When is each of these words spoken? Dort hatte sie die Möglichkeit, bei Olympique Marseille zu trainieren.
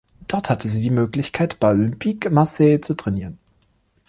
Dort 0.27 0.49
hatte 0.49 0.67
sie 0.67 0.81
die 0.81 0.89
Möglichkeit, 0.89 1.59
bei 1.59 1.69
Olympique 1.69 2.31
Marseille 2.31 2.81
zu 2.81 2.95
trainieren. 2.95 3.37